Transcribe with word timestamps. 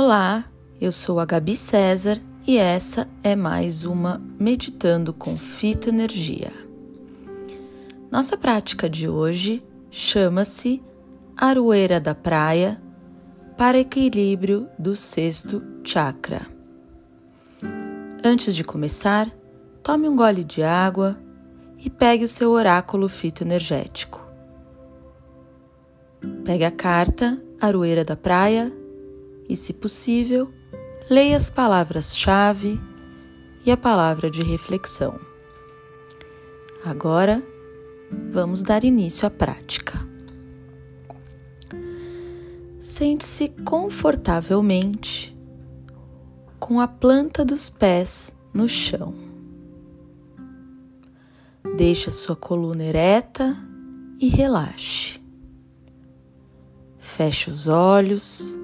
Olá, 0.00 0.44
eu 0.80 0.92
sou 0.92 1.18
a 1.18 1.24
Gabi 1.24 1.56
César 1.56 2.20
e 2.46 2.56
essa 2.56 3.08
é 3.20 3.34
mais 3.34 3.84
uma 3.84 4.22
Meditando 4.38 5.12
com 5.12 5.36
Fitoenergia. 5.36 6.52
Nossa 8.08 8.36
prática 8.36 8.88
de 8.88 9.08
hoje 9.08 9.60
chama-se 9.90 10.80
Aroeira 11.36 11.98
da 11.98 12.14
Praia 12.14 12.80
para 13.56 13.80
equilíbrio 13.80 14.68
do 14.78 14.94
sexto 14.94 15.60
chakra. 15.82 16.46
Antes 18.22 18.54
de 18.54 18.62
começar, 18.62 19.28
tome 19.82 20.08
um 20.08 20.14
gole 20.14 20.44
de 20.44 20.62
água 20.62 21.18
e 21.76 21.90
pegue 21.90 22.22
o 22.22 22.28
seu 22.28 22.52
oráculo 22.52 23.08
fitoenergético. 23.08 24.24
Pegue 26.44 26.64
a 26.64 26.70
carta 26.70 27.36
Aroeira 27.60 28.04
da 28.04 28.14
Praia 28.14 28.72
e, 29.48 29.56
se 29.56 29.72
possível, 29.72 30.52
leia 31.08 31.36
as 31.36 31.48
palavras-chave 31.48 32.78
e 33.64 33.70
a 33.70 33.76
palavra 33.76 34.30
de 34.30 34.42
reflexão. 34.42 35.18
Agora, 36.84 37.42
vamos 38.30 38.62
dar 38.62 38.84
início 38.84 39.26
à 39.26 39.30
prática. 39.30 40.06
Sente-se 42.78 43.48
confortavelmente 43.64 45.36
com 46.58 46.80
a 46.80 46.86
planta 46.86 47.44
dos 47.44 47.68
pés 47.68 48.34
no 48.52 48.68
chão. 48.68 49.14
Deixe 51.76 52.08
a 52.08 52.12
sua 52.12 52.36
coluna 52.36 52.84
ereta 52.84 53.56
e 54.20 54.28
relaxe. 54.28 55.20
Feche 56.98 57.50
os 57.50 57.68
olhos 57.68 58.56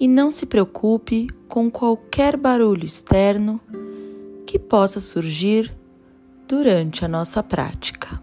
e 0.00 0.06
não 0.06 0.30
se 0.30 0.46
preocupe 0.46 1.28
com 1.48 1.70
qualquer 1.70 2.36
barulho 2.36 2.84
externo 2.84 3.60
que 4.46 4.58
possa 4.58 5.00
surgir 5.00 5.74
durante 6.46 7.04
a 7.04 7.08
nossa 7.08 7.42
prática. 7.42 8.22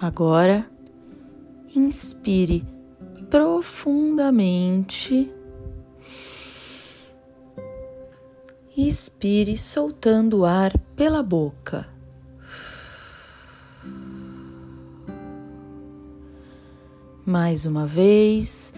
Agora, 0.00 0.66
inspire 1.74 2.66
profundamente 3.30 5.32
e 8.76 8.88
expire 8.88 9.56
soltando 9.56 10.40
o 10.40 10.44
ar 10.44 10.76
pela 10.96 11.22
boca. 11.22 11.86
Mais 17.24 17.64
uma 17.64 17.86
vez, 17.86 18.72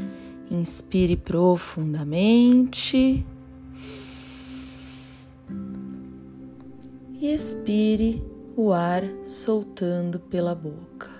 inspire 0.52 1.16
profundamente 1.16 3.24
e 7.18 7.32
expire 7.32 8.22
o 8.54 8.70
ar 8.70 9.02
soltando 9.24 10.20
pela 10.20 10.54
boca. 10.54 11.10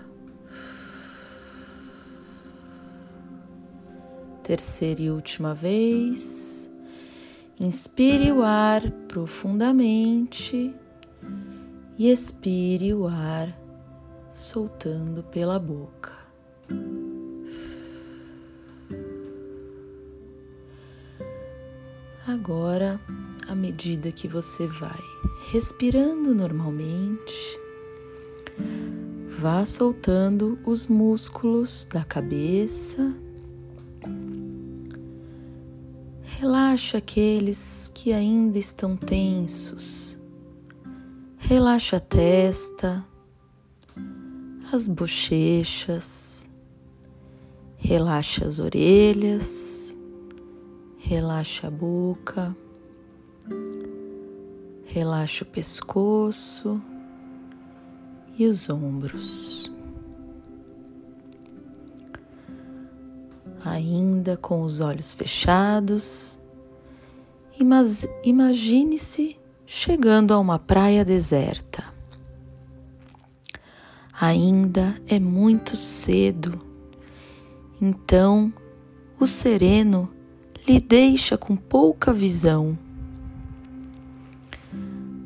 Terceira 4.42 5.00
e 5.00 5.10
última 5.10 5.54
vez, 5.54 6.70
inspire 7.58 8.30
o 8.32 8.42
ar 8.42 8.90
profundamente 9.08 10.74
e 11.96 12.10
expire 12.10 12.92
o 12.92 13.06
ar 13.06 13.56
soltando 14.30 15.22
pela 15.22 15.58
boca. 15.58 16.12
Agora, 22.32 22.98
à 23.46 23.54
medida 23.54 24.10
que 24.10 24.26
você 24.26 24.66
vai 24.66 24.98
respirando 25.50 26.34
normalmente, 26.34 27.60
vá 29.38 29.66
soltando 29.66 30.58
os 30.64 30.86
músculos 30.86 31.84
da 31.84 32.02
cabeça. 32.02 33.14
Relaxa 36.22 36.98
aqueles 36.98 37.92
que 37.94 38.14
ainda 38.14 38.58
estão 38.58 38.96
tensos. 38.96 40.18
Relaxa 41.36 41.98
a 41.98 42.00
testa, 42.00 43.04
as 44.72 44.88
bochechas, 44.88 46.48
relaxa 47.76 48.46
as 48.46 48.58
orelhas 48.58 49.81
Relaxa 51.04 51.66
a 51.66 51.70
boca, 51.70 52.56
relaxa 54.84 55.42
o 55.42 55.46
pescoço 55.46 56.80
e 58.38 58.46
os 58.46 58.70
ombros. 58.70 59.70
Ainda 63.64 64.36
com 64.36 64.62
os 64.62 64.78
olhos 64.78 65.12
fechados, 65.12 66.40
imagine-se 68.22 69.36
chegando 69.66 70.32
a 70.32 70.38
uma 70.38 70.60
praia 70.60 71.04
deserta. 71.04 71.82
Ainda 74.20 74.96
é 75.08 75.18
muito 75.18 75.76
cedo, 75.76 76.64
então 77.80 78.52
o 79.18 79.26
sereno 79.26 80.08
lhe 80.66 80.80
deixa 80.80 81.36
com 81.36 81.56
pouca 81.56 82.12
visão. 82.12 82.78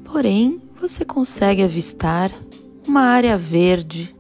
Porém, 0.05 0.63
você 0.81 1.05
consegue 1.05 1.63
avistar 1.63 2.33
uma 2.87 3.03
área 3.03 3.37
verde. 3.37 4.15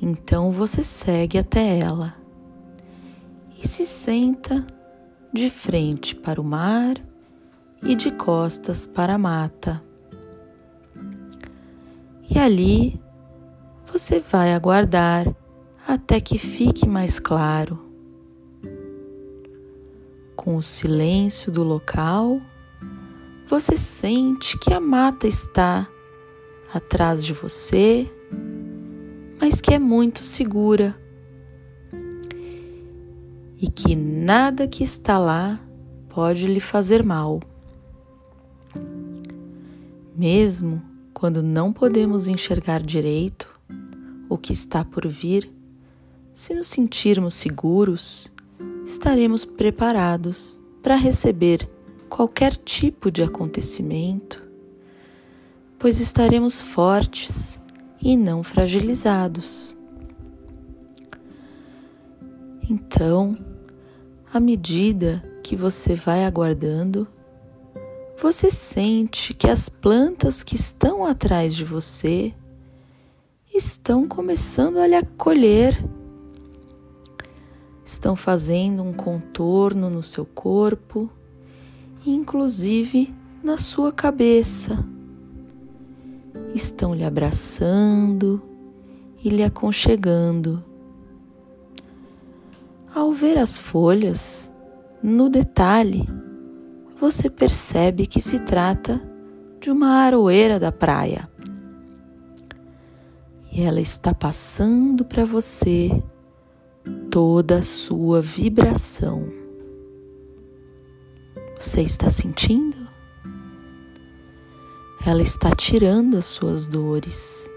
Então 0.00 0.50
você 0.50 0.82
segue 0.82 1.38
até 1.38 1.78
ela 1.78 2.14
e 3.62 3.68
se 3.68 3.86
senta 3.86 4.66
de 5.32 5.48
frente 5.50 6.16
para 6.16 6.40
o 6.40 6.44
mar 6.44 6.96
e 7.82 7.94
de 7.94 8.10
costas 8.10 8.86
para 8.86 9.14
a 9.14 9.18
mata. 9.18 9.82
E 12.28 12.38
ali 12.38 13.00
você 13.92 14.20
vai 14.20 14.54
aguardar 14.54 15.32
até 15.86 16.20
que 16.20 16.38
fique 16.38 16.88
mais 16.88 17.20
claro 17.20 17.91
com 20.34 20.56
o 20.56 20.62
silêncio 20.62 21.52
do 21.52 21.62
local, 21.62 22.40
você 23.46 23.76
sente 23.76 24.58
que 24.58 24.72
a 24.72 24.80
mata 24.80 25.26
está 25.26 25.88
atrás 26.72 27.24
de 27.24 27.32
você, 27.32 28.10
mas 29.38 29.60
que 29.60 29.74
é 29.74 29.78
muito 29.78 30.24
segura 30.24 30.96
e 33.60 33.68
que 33.68 33.94
nada 33.94 34.66
que 34.66 34.82
está 34.82 35.18
lá 35.18 35.60
pode 36.08 36.46
lhe 36.46 36.60
fazer 36.60 37.04
mal. 37.04 37.40
Mesmo 40.16 40.82
quando 41.12 41.42
não 41.42 41.72
podemos 41.72 42.26
enxergar 42.26 42.82
direito 42.82 43.48
o 44.28 44.38
que 44.38 44.52
está 44.52 44.84
por 44.84 45.06
vir, 45.06 45.52
se 46.34 46.54
nos 46.54 46.68
sentirmos 46.68 47.34
seguros, 47.34 48.31
estaremos 48.92 49.44
preparados 49.44 50.60
para 50.82 50.96
receber 50.96 51.66
qualquer 52.10 52.54
tipo 52.54 53.10
de 53.10 53.22
acontecimento, 53.22 54.42
pois 55.78 55.98
estaremos 55.98 56.60
fortes 56.60 57.58
e 58.02 58.16
não 58.16 58.42
fragilizados. 58.42 59.74
Então, 62.68 63.36
à 64.32 64.38
medida 64.38 65.24
que 65.42 65.56
você 65.56 65.94
vai 65.94 66.24
aguardando, 66.24 67.08
você 68.20 68.50
sente 68.50 69.32
que 69.32 69.48
as 69.48 69.70
plantas 69.70 70.42
que 70.42 70.54
estão 70.54 71.04
atrás 71.04 71.56
de 71.56 71.64
você 71.64 72.34
estão 73.54 74.06
começando 74.06 74.76
a 74.78 74.86
lhe 74.86 74.94
acolher 74.94 75.82
estão 77.92 78.16
fazendo 78.16 78.82
um 78.82 78.94
contorno 78.94 79.90
no 79.90 80.02
seu 80.02 80.24
corpo, 80.24 81.10
inclusive 82.06 83.14
na 83.42 83.58
sua 83.58 83.92
cabeça. 83.92 84.82
Estão 86.54 86.94
lhe 86.94 87.04
abraçando 87.04 88.42
e 89.22 89.28
lhe 89.28 89.44
aconchegando. 89.44 90.64
Ao 92.94 93.12
ver 93.12 93.36
as 93.36 93.58
folhas, 93.58 94.50
no 95.02 95.28
detalhe, 95.28 96.08
você 96.98 97.28
percebe 97.28 98.06
que 98.06 98.22
se 98.22 98.40
trata 98.40 99.02
de 99.60 99.70
uma 99.70 99.88
aroeira 99.88 100.58
da 100.58 100.72
praia. 100.72 101.28
E 103.52 103.60
ela 103.60 103.82
está 103.82 104.14
passando 104.14 105.04
para 105.04 105.26
você 105.26 106.02
toda 107.10 107.58
a 107.58 107.62
sua 107.62 108.20
vibração. 108.20 109.28
Você 111.58 111.82
está 111.82 112.08
sentindo? 112.08 112.76
Ela 115.04 115.20
está 115.22 115.50
tirando 115.54 116.16
as 116.16 116.24
suas 116.24 116.68
dores 116.68 117.50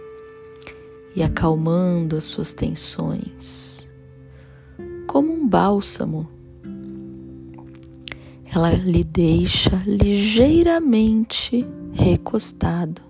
e 1.15 1.23
acalmando 1.23 2.17
as 2.17 2.25
suas 2.25 2.53
tensões, 2.53 3.89
como 5.07 5.31
um 5.31 5.47
bálsamo. 5.47 6.29
Ela 8.53 8.71
lhe 8.71 9.03
deixa 9.03 9.81
ligeiramente 9.85 11.65
recostado 11.93 13.04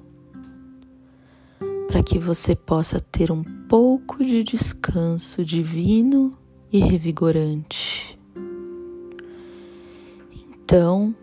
para 1.95 2.03
que 2.03 2.19
você 2.19 2.53
possa 2.53 2.99
ter 2.99 3.31
um 3.31 3.41
pouco 3.69 4.21
de 4.21 4.43
descanso 4.43 5.45
divino 5.45 6.37
e 6.69 6.79
revigorante. 6.79 8.19
Então, 10.51 11.15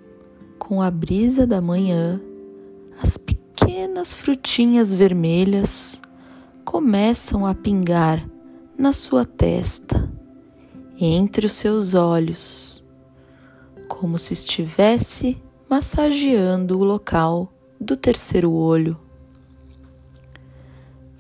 com 0.58 0.80
a 0.80 0.90
brisa 0.90 1.46
da 1.46 1.60
manhã, 1.60 2.19
as 3.02 3.19
pequenas 3.19 4.14
frutinhas 4.14 4.94
vermelhas 4.94 6.00
começam 6.64 7.44
a 7.44 7.54
pingar 7.54 8.26
na 8.74 8.94
sua 8.94 9.26
testa, 9.26 10.10
entre 10.98 11.44
os 11.44 11.52
seus 11.52 11.92
olhos, 11.92 12.82
como 13.88 14.19
se 14.19 14.32
estivesse 14.32 15.36
massageando 15.69 16.78
o 16.78 16.82
local 16.82 17.52
do 17.78 17.94
terceiro 17.94 18.50
olho, 18.50 18.98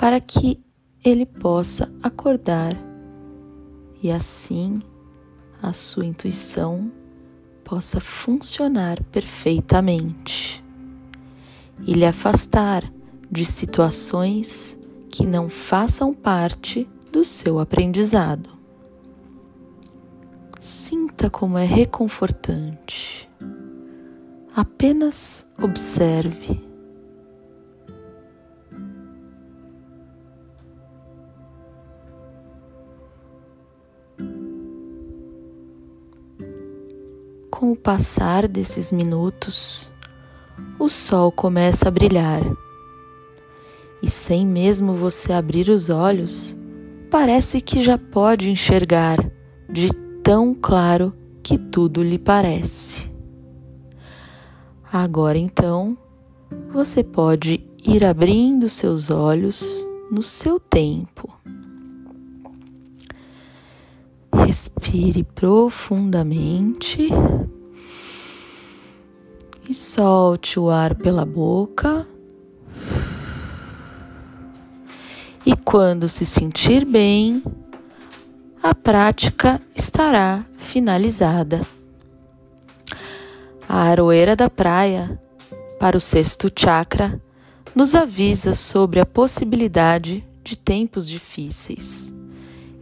para 0.02 0.18
que 0.18 0.60
ele 1.04 1.24
possa 1.24 1.88
acordar 2.02 2.76
e 4.02 4.10
assim 4.10 4.82
a 5.62 5.72
sua 5.72 6.04
intuição 6.04 6.90
possa 7.62 8.00
funcionar 8.00 9.00
perfeitamente 9.12 10.60
e 11.86 11.92
lhe 11.92 12.04
afastar 12.04 12.82
de 13.30 13.44
situações 13.44 14.76
que 15.08 15.24
não 15.24 15.48
façam 15.48 16.12
parte 16.12 16.90
do 17.12 17.24
seu 17.24 17.60
aprendizado. 17.60 18.50
Sinta 20.58 21.30
como 21.30 21.56
é 21.56 21.64
reconfortante. 21.64 23.30
Apenas 24.52 25.46
observe. 25.62 26.71
Com 37.62 37.70
o 37.70 37.76
passar 37.76 38.48
desses 38.48 38.90
minutos, 38.90 39.92
o 40.80 40.88
sol 40.88 41.30
começa 41.30 41.86
a 41.86 41.92
brilhar. 41.92 42.42
E 44.02 44.10
sem 44.10 44.44
mesmo 44.44 44.94
você 44.94 45.32
abrir 45.32 45.68
os 45.68 45.88
olhos, 45.88 46.56
parece 47.08 47.60
que 47.60 47.80
já 47.80 47.96
pode 47.96 48.50
enxergar 48.50 49.16
de 49.70 49.94
tão 50.24 50.52
claro 50.52 51.14
que 51.40 51.56
tudo 51.56 52.02
lhe 52.02 52.18
parece. 52.18 53.08
Agora 54.92 55.38
então, 55.38 55.96
você 56.72 57.04
pode 57.04 57.64
ir 57.86 58.04
abrindo 58.04 58.68
seus 58.68 59.08
olhos 59.08 59.88
no 60.10 60.20
seu 60.20 60.58
tempo. 60.58 61.32
Respire 64.34 65.22
profundamente 65.22 67.08
e 69.72 69.74
solte 69.74 70.60
o 70.60 70.68
ar 70.68 70.94
pela 70.94 71.24
boca. 71.24 72.06
E 75.46 75.56
quando 75.56 76.10
se 76.10 76.26
sentir 76.26 76.84
bem, 76.84 77.42
a 78.62 78.74
prática 78.74 79.58
estará 79.74 80.44
finalizada. 80.58 81.62
A 83.66 83.84
aroeira 83.84 84.36
da 84.36 84.50
praia, 84.50 85.18
para 85.80 85.96
o 85.96 86.00
sexto 86.00 86.52
chakra, 86.54 87.18
nos 87.74 87.94
avisa 87.94 88.54
sobre 88.54 89.00
a 89.00 89.06
possibilidade 89.06 90.22
de 90.44 90.58
tempos 90.58 91.08
difíceis, 91.08 92.12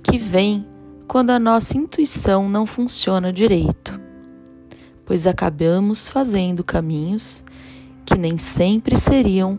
que 0.03 0.19
vem 0.19 0.67
quando 1.07 1.31
a 1.31 1.39
nossa 1.39 1.79
intuição 1.79 2.49
não 2.49 2.67
funciona 2.67 3.33
direito 3.33 4.00
pois 5.11 5.27
acabamos 5.27 6.09
fazendo 6.09 6.63
caminhos 6.63 7.43
que 8.07 8.17
nem 8.17 8.39
sempre 8.39 8.97
seriam 8.97 9.59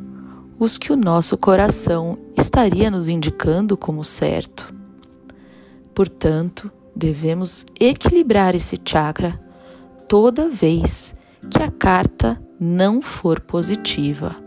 os 0.57 0.77
que 0.77 0.94
o 0.94 0.95
nosso 0.95 1.38
coração 1.38 2.18
estaria 2.38 2.89
nos 2.89 3.09
indicando 3.09 3.75
como 3.75 4.01
certo. 4.01 4.74
Portanto, 5.94 6.71
devemos 6.95 7.65
equilibrar 7.77 8.56
esse 8.56 8.77
chakra 8.81 9.38
toda 10.07 10.48
vez 10.48 11.13
que 11.50 11.62
a 11.62 11.69
carta 11.69 12.42
não 12.57 13.01
for 13.01 13.42
positiva. 13.42 14.38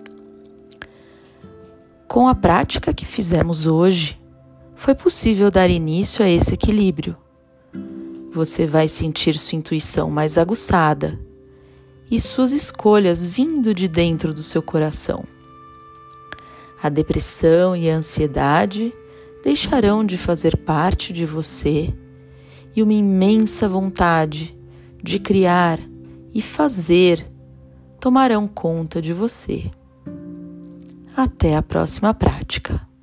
Com 2.09 2.27
a 2.27 2.35
prática 2.35 2.95
que 2.95 3.05
fizemos 3.05 3.67
hoje, 3.67 4.19
foi 4.75 4.95
possível 4.95 5.51
dar 5.51 5.69
início 5.69 6.25
a 6.25 6.31
esse 6.31 6.55
equilíbrio 6.55 7.15
você 8.35 8.67
vai 8.67 8.89
sentir 8.89 9.39
sua 9.39 9.57
intuição 9.57 10.11
mais 10.11 10.37
aguçada 10.37 11.19
e 12.11 12.21
suas 12.21 12.51
escolhas 12.51 13.29
vindo 13.29 13.73
de 13.73 13.87
dentro 13.87 14.35
do 14.35 14.43
seu 14.43 14.61
coração. 14.61 15.25
A 16.83 16.89
depressão 16.89 17.77
e 17.77 17.89
a 17.89 17.97
ansiedade 17.97 18.93
deixarão 19.43 20.05
de 20.05 20.19
fazer 20.19 20.57
parte 20.57 21.13
de 21.13 21.25
você 21.25 21.95
e 22.75 22.83
uma 22.83 22.93
imensa 22.93 23.69
vontade 23.69 24.59
de 25.01 25.21
criar 25.21 25.79
e 26.35 26.43
fazer 26.43 27.31
tomarão 28.01 28.49
conta 28.49 29.01
de 29.01 29.13
você. 29.13 29.71
Até 31.17 31.57
a 31.57 31.63
próxima 31.63 32.13
prática. 32.13 32.94